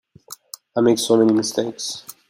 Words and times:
I 0.75 0.81
make 0.81 0.97
so 0.97 1.15
many 1.15 1.31
mistakes. 1.31 2.03